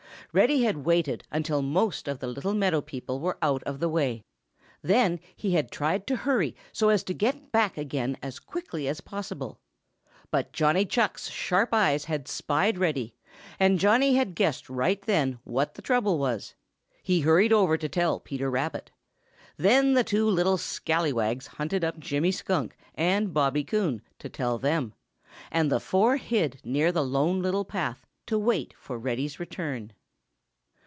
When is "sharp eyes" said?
11.29-12.05